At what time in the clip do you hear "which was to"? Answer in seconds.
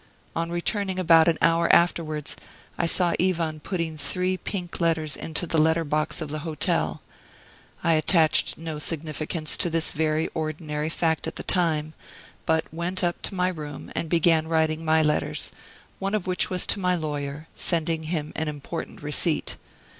16.25-16.79